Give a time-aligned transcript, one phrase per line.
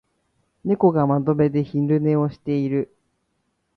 [0.63, 2.97] 猫が窓辺で昼寝をしている。